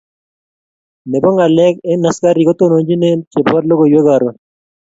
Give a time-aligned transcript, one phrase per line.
[1.09, 4.35] ne bo ngalek eng askariik kotonontochine che bo logoiwek karon.